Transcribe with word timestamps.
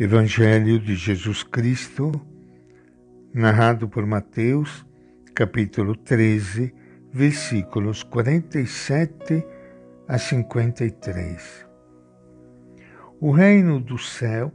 Evangelho 0.00 0.78
de 0.78 0.94
Jesus 0.94 1.42
Cristo, 1.42 2.12
narrado 3.34 3.88
por 3.88 4.06
Mateus, 4.06 4.86
capítulo 5.34 5.96
13, 5.96 6.72
versículos 7.12 8.04
47 8.04 9.44
a 10.06 10.16
53. 10.16 11.66
O 13.20 13.32
reino 13.32 13.80
do 13.80 13.98
céu 13.98 14.52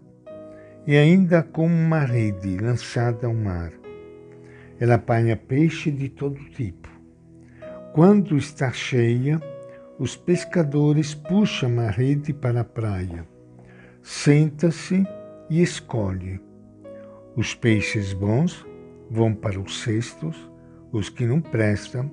é 0.87 0.97
ainda 0.99 1.43
como 1.43 1.75
uma 1.75 2.05
rede 2.05 2.55
lançada 2.55 3.27
ao 3.27 3.33
mar. 3.33 3.73
Ela 4.79 4.95
apanha 4.95 5.35
peixe 5.35 5.91
de 5.91 6.07
todo 6.07 6.39
tipo. 6.51 6.87
Quando 7.91 8.37
está 8.37 8.71
cheia, 8.71 9.41
os 9.99 10.15
pescadores 10.15 11.13
puxam 11.13 11.81
a 11.81 11.89
rede 11.89 12.33
para 12.33 12.61
a 12.61 12.63
praia. 12.63 13.27
Senta-se 14.01 15.05
e 15.53 15.61
escolhe. 15.61 16.41
Os 17.35 17.53
peixes 17.53 18.11
bons 18.11 18.65
vão 19.07 19.35
para 19.35 19.59
os 19.59 19.83
cestos, 19.83 20.51
os 20.91 21.09
que 21.09 21.27
não 21.27 21.39
prestam 21.39 22.09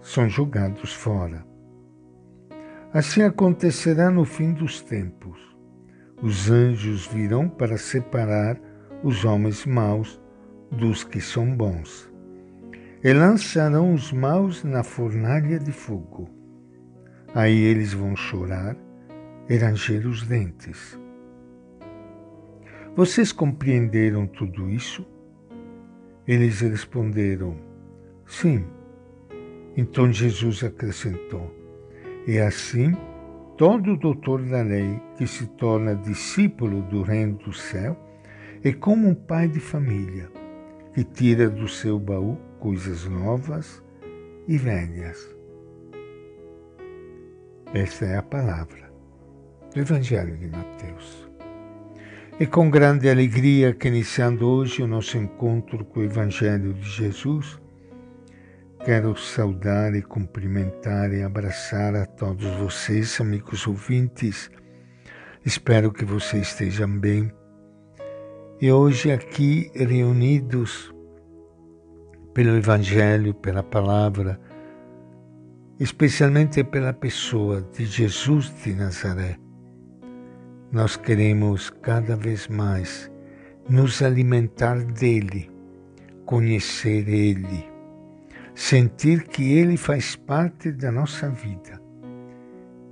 são 0.00 0.26
jogados 0.26 0.94
fora. 0.94 1.44
Assim 2.90 3.20
acontecerá 3.20 4.10
no 4.10 4.24
fim 4.24 4.54
dos 4.54 4.80
tempos. 4.80 5.38
Os 6.22 6.50
anjos 6.50 7.06
virão 7.06 7.46
para 7.46 7.76
separar 7.76 8.58
os 9.04 9.22
homens 9.22 9.66
maus 9.66 10.18
dos 10.72 11.04
que 11.04 11.20
são 11.20 11.54
bons. 11.54 12.10
E 13.04 13.12
lançarão 13.12 13.92
os 13.92 14.10
maus 14.10 14.64
na 14.64 14.82
fornalha 14.82 15.58
de 15.58 15.72
fogo. 15.72 16.30
Aí 17.34 17.58
eles 17.58 17.92
vão 17.92 18.16
chorar 18.16 18.74
e 19.46 19.56
ranger 19.58 20.06
os 20.06 20.22
dentes. 20.22 20.98
Vocês 22.98 23.30
compreenderam 23.30 24.26
tudo 24.26 24.68
isso? 24.68 25.06
Eles 26.26 26.62
responderam: 26.62 27.56
Sim. 28.26 28.64
Então 29.76 30.12
Jesus 30.12 30.64
acrescentou: 30.64 31.48
E 32.26 32.40
assim, 32.40 32.90
todo 33.56 33.96
doutor 33.96 34.42
da 34.42 34.62
lei 34.62 35.00
que 35.16 35.28
se 35.28 35.46
torna 35.46 35.94
discípulo 35.94 36.82
do 36.82 37.02
reino 37.02 37.38
do 37.38 37.52
céu 37.52 37.96
é 38.64 38.72
como 38.72 39.06
um 39.06 39.14
pai 39.14 39.46
de 39.46 39.60
família 39.60 40.28
que 40.92 41.04
tira 41.04 41.48
do 41.48 41.68
seu 41.68 42.00
baú 42.00 42.36
coisas 42.58 43.04
novas 43.04 43.80
e 44.48 44.58
velhas. 44.58 45.36
Esta 47.72 48.06
é 48.06 48.16
a 48.16 48.22
palavra 48.24 48.92
do 49.72 49.80
Evangelho 49.80 50.36
de 50.36 50.48
Mateus. 50.48 51.27
E 52.40 52.46
com 52.46 52.70
grande 52.70 53.10
alegria 53.10 53.74
que 53.74 53.88
iniciando 53.88 54.46
hoje 54.48 54.80
o 54.80 54.86
nosso 54.86 55.18
encontro 55.18 55.84
com 55.84 55.98
o 55.98 56.04
Evangelho 56.04 56.72
de 56.72 56.88
Jesus, 56.88 57.60
quero 58.84 59.16
saudar 59.16 59.92
e 59.96 60.02
cumprimentar 60.02 61.12
e 61.12 61.20
abraçar 61.20 61.96
a 61.96 62.06
todos 62.06 62.46
vocês, 62.58 63.20
amigos 63.20 63.66
ouvintes. 63.66 64.52
Espero 65.44 65.92
que 65.92 66.04
vocês 66.04 66.46
estejam 66.46 66.96
bem. 66.96 67.32
E 68.60 68.70
hoje 68.70 69.10
aqui 69.10 69.72
reunidos 69.74 70.94
pelo 72.32 72.56
Evangelho, 72.56 73.34
pela 73.34 73.64
palavra, 73.64 74.40
especialmente 75.80 76.62
pela 76.62 76.92
pessoa 76.92 77.62
de 77.62 77.84
Jesus 77.84 78.54
de 78.62 78.74
Nazaré 78.74 79.47
nós 80.70 80.96
queremos 80.96 81.70
cada 81.70 82.14
vez 82.14 82.46
mais 82.46 83.10
nos 83.68 84.02
alimentar 84.02 84.76
dele, 84.84 85.50
conhecer 86.26 87.08
ele, 87.08 87.66
sentir 88.54 89.24
que 89.24 89.52
ele 89.52 89.78
faz 89.78 90.14
parte 90.14 90.70
da 90.70 90.92
nossa 90.92 91.30
vida 91.30 91.80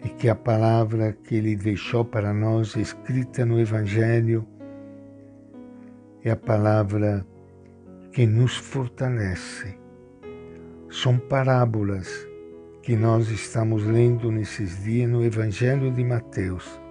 e 0.02 0.08
que 0.08 0.28
a 0.28 0.34
palavra 0.34 1.12
que 1.12 1.34
ele 1.34 1.54
deixou 1.54 2.02
para 2.02 2.32
nós 2.32 2.76
escrita 2.76 3.44
no 3.44 3.60
Evangelho 3.60 4.46
é 6.24 6.30
a 6.30 6.36
palavra 6.36 7.26
que 8.10 8.26
nos 8.26 8.56
fortalece. 8.56 9.78
São 10.88 11.18
parábolas 11.18 12.26
que 12.82 12.96
nós 12.96 13.28
estamos 13.28 13.84
lendo 13.84 14.32
nesses 14.32 14.82
dias 14.82 15.10
no 15.10 15.22
Evangelho 15.22 15.92
de 15.92 16.02
Mateus 16.02 16.85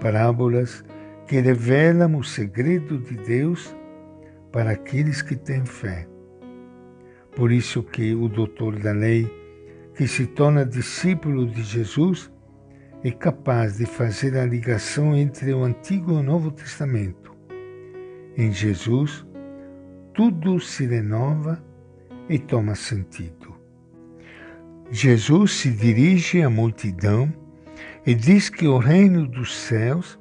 parábolas 0.00 0.84
que 1.26 1.40
revelam 1.40 2.16
o 2.16 2.24
segredo 2.24 2.98
de 2.98 3.16
Deus 3.16 3.74
para 4.52 4.72
aqueles 4.72 5.22
que 5.22 5.36
têm 5.36 5.64
fé. 5.64 6.06
Por 7.34 7.50
isso 7.50 7.82
que 7.82 8.14
o 8.14 8.28
doutor 8.28 8.78
da 8.78 8.92
lei, 8.92 9.28
que 9.96 10.06
se 10.06 10.26
torna 10.26 10.64
discípulo 10.64 11.46
de 11.46 11.62
Jesus, 11.62 12.30
é 13.02 13.10
capaz 13.10 13.78
de 13.78 13.86
fazer 13.86 14.36
a 14.36 14.46
ligação 14.46 15.16
entre 15.16 15.52
o 15.52 15.64
Antigo 15.64 16.12
e 16.12 16.14
o 16.14 16.22
Novo 16.22 16.50
Testamento. 16.50 17.34
Em 18.36 18.52
Jesus, 18.52 19.26
tudo 20.14 20.60
se 20.60 20.86
renova 20.86 21.62
e 22.28 22.38
toma 22.38 22.74
sentido. 22.74 23.54
Jesus 24.90 25.52
se 25.52 25.70
dirige 25.70 26.42
à 26.42 26.48
multidão 26.48 27.32
e 28.06 28.14
diz 28.14 28.48
que 28.48 28.66
o 28.66 28.78
reino 28.78 29.26
dos 29.26 29.56
céus 29.56 30.18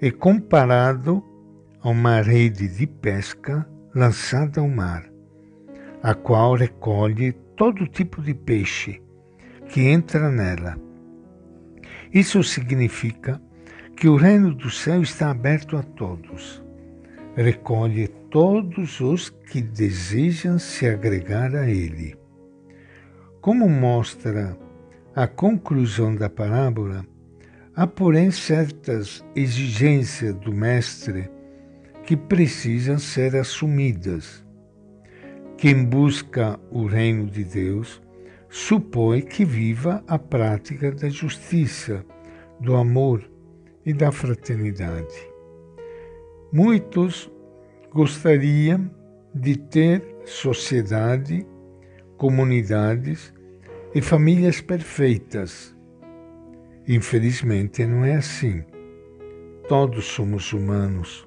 é 0.00 0.10
comparado 0.10 1.24
a 1.80 1.88
uma 1.88 2.20
rede 2.20 2.68
de 2.68 2.86
pesca 2.86 3.66
lançada 3.94 4.60
ao 4.60 4.68
mar, 4.68 5.04
a 6.02 6.14
qual 6.14 6.54
recolhe 6.54 7.32
todo 7.56 7.86
tipo 7.86 8.20
de 8.22 8.34
peixe 8.34 9.00
que 9.68 9.82
entra 9.82 10.30
nela. 10.30 10.76
Isso 12.12 12.42
significa 12.42 13.40
que 13.96 14.08
o 14.08 14.16
reino 14.16 14.54
do 14.54 14.70
céu 14.70 15.00
está 15.00 15.30
aberto 15.30 15.76
a 15.76 15.82
todos. 15.82 16.62
Recolhe 17.34 18.08
todos 18.30 19.00
os 19.00 19.30
que 19.30 19.62
desejam 19.62 20.58
se 20.58 20.86
agregar 20.86 21.54
a 21.54 21.68
ele. 21.68 22.16
Como 23.40 23.68
mostra 23.68 24.56
a 25.14 25.26
conclusão 25.26 26.14
da 26.14 26.30
parábola, 26.30 27.04
Há, 27.74 27.86
porém, 27.86 28.30
certas 28.30 29.24
exigências 29.34 30.34
do 30.34 30.52
Mestre 30.52 31.30
que 32.04 32.14
precisam 32.14 32.98
ser 32.98 33.34
assumidas. 33.34 34.44
Quem 35.56 35.82
busca 35.82 36.60
o 36.70 36.84
reino 36.84 37.24
de 37.26 37.42
Deus 37.44 38.02
supõe 38.50 39.22
que 39.22 39.42
viva 39.42 40.04
a 40.06 40.18
prática 40.18 40.92
da 40.92 41.08
justiça, 41.08 42.04
do 42.60 42.76
amor 42.76 43.24
e 43.86 43.94
da 43.94 44.12
fraternidade. 44.12 45.14
Muitos 46.52 47.30
gostariam 47.90 48.90
de 49.34 49.56
ter 49.56 50.04
sociedade, 50.26 51.46
comunidades 52.18 53.32
e 53.94 54.00
famílias 54.00 54.60
perfeitas 54.60 55.72
Infelizmente, 56.86 57.86
não 57.86 58.04
é 58.04 58.16
assim. 58.16 58.64
Todos 59.68 60.04
somos 60.06 60.52
humanos 60.52 61.26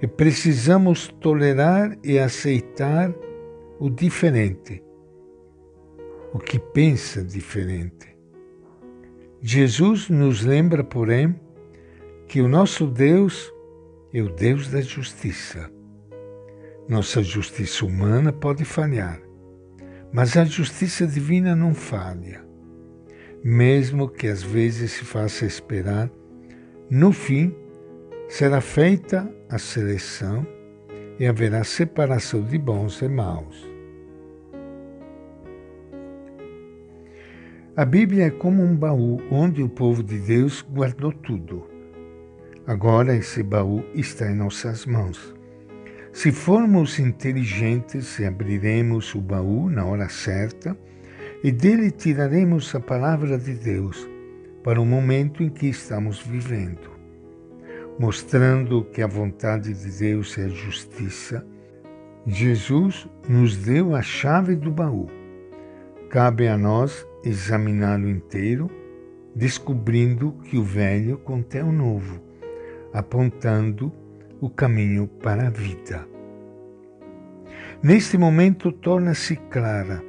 e 0.00 0.06
precisamos 0.06 1.08
tolerar 1.20 1.98
e 2.02 2.18
aceitar 2.18 3.14
o 3.78 3.90
diferente, 3.90 4.82
o 6.32 6.38
que 6.38 6.58
pensa 6.58 7.22
diferente. 7.22 8.08
Jesus 9.42 10.08
nos 10.08 10.42
lembra, 10.42 10.82
porém, 10.82 11.38
que 12.26 12.40
o 12.40 12.48
nosso 12.48 12.86
Deus 12.86 13.52
é 14.12 14.22
o 14.22 14.30
Deus 14.30 14.68
da 14.68 14.80
justiça. 14.80 15.70
Nossa 16.88 17.22
justiça 17.22 17.84
humana 17.84 18.32
pode 18.32 18.64
falhar, 18.64 19.20
mas 20.12 20.36
a 20.36 20.44
justiça 20.44 21.06
divina 21.06 21.54
não 21.54 21.74
falha 21.74 22.50
mesmo 23.42 24.08
que 24.08 24.26
às 24.26 24.42
vezes 24.42 24.92
se 24.92 25.04
faça 25.04 25.46
esperar, 25.46 26.10
no 26.90 27.12
fim 27.12 27.54
será 28.28 28.60
feita 28.60 29.32
a 29.48 29.58
seleção 29.58 30.46
e 31.18 31.26
haverá 31.26 31.64
separação 31.64 32.42
de 32.42 32.58
bons 32.58 33.00
e 33.00 33.08
maus. 33.08 33.68
A 37.76 37.84
Bíblia 37.84 38.26
é 38.26 38.30
como 38.30 38.62
um 38.62 38.76
baú 38.76 39.18
onde 39.30 39.62
o 39.62 39.68
povo 39.68 40.02
de 40.02 40.18
Deus 40.18 40.62
guardou 40.62 41.12
tudo. 41.12 41.66
Agora 42.66 43.16
esse 43.16 43.42
baú 43.42 43.82
está 43.94 44.30
em 44.30 44.34
nossas 44.34 44.84
mãos. 44.84 45.34
Se 46.12 46.32
formos 46.32 46.98
inteligentes 46.98 48.18
e 48.18 48.24
abriremos 48.24 49.14
o 49.14 49.20
baú 49.20 49.70
na 49.70 49.84
hora 49.84 50.08
certa, 50.08 50.76
e 51.42 51.50
dele 51.50 51.90
tiraremos 51.90 52.74
a 52.74 52.80
palavra 52.80 53.38
de 53.38 53.54
Deus 53.54 54.08
para 54.62 54.80
o 54.80 54.84
momento 54.84 55.42
em 55.42 55.48
que 55.48 55.66
estamos 55.66 56.20
vivendo. 56.20 56.90
mostrando 58.00 58.82
que 58.82 59.02
a 59.02 59.06
vontade 59.06 59.74
de 59.74 59.98
Deus 59.98 60.38
é 60.38 60.48
justiça, 60.48 61.46
Jesus 62.26 63.06
nos 63.28 63.58
deu 63.58 63.94
a 63.94 64.00
chave 64.00 64.56
do 64.56 64.70
baú. 64.70 65.06
Cabe 66.08 66.48
a 66.48 66.56
nós 66.56 67.06
examiná-lo 67.22 68.08
inteiro, 68.08 68.70
descobrindo 69.36 70.32
que 70.44 70.56
o 70.56 70.64
velho 70.64 71.18
contém 71.18 71.62
o 71.62 71.70
novo, 71.70 72.22
apontando 72.90 73.92
o 74.40 74.48
caminho 74.48 75.06
para 75.06 75.48
a 75.48 75.50
vida. 75.50 76.06
Neste 77.82 78.18
momento 78.18 78.72
torna-se 78.72 79.36
clara 79.36 80.02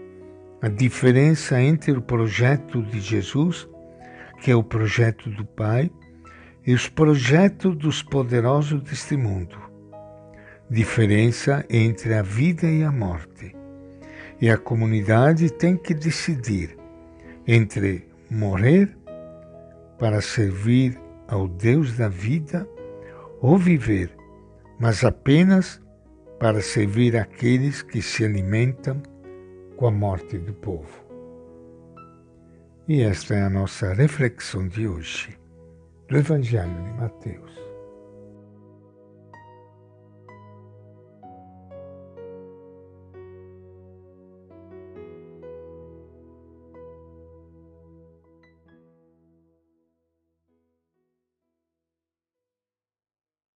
a 0.62 0.68
diferença 0.68 1.62
entre 1.62 1.92
o 1.92 2.02
projeto 2.02 2.82
de 2.84 3.00
Jesus, 3.00 3.68
que 4.42 4.52
é 4.52 4.56
o 4.56 4.64
projeto 4.64 5.30
do 5.30 5.46
Pai, 5.46 5.90
e 6.66 6.74
os 6.74 6.88
projetos 6.88 7.76
dos 7.76 8.04
poderosos 8.04 8.82
deste 8.82 9.18
mundo. 9.18 9.58
Diferença 10.70 11.66
entre 11.70 12.14
a 12.14 12.22
vida 12.22 12.68
e 12.68 12.84
a 12.84 12.92
morte. 12.92 13.56
E 14.40 14.50
a 14.50 14.58
comunidade 14.58 15.52
tem 15.52 15.76
que 15.76 15.94
decidir 15.94 16.78
entre 17.48 18.08
morrer 18.30 18.96
para 19.98 20.22
servir 20.22 21.00
ao 21.28 21.48
Deus 21.48 21.98
da 21.98 22.08
vida 22.08 22.68
ou 23.42 23.58
viver, 23.58 24.12
mas 24.82 25.04
apenas 25.06 25.80
para 26.40 26.60
servir 26.60 27.16
aqueles 27.16 27.84
que 27.84 28.02
se 28.02 28.26
alimentam 28.26 29.00
com 29.78 29.86
a 29.86 29.92
morte 29.92 30.40
do 30.40 30.56
povo. 30.56 31.06
E 32.88 33.04
esta 33.04 33.36
é 33.36 33.44
a 33.44 33.50
nossa 33.50 33.94
reflexão 33.94 34.68
de 34.68 34.88
hoje 34.88 35.38
do 36.10 36.18
Evangelho 36.18 36.74
de 36.84 36.94
Mateus. 37.00 37.71